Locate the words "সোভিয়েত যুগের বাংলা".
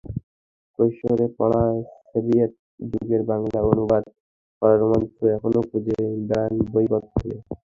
2.09-3.59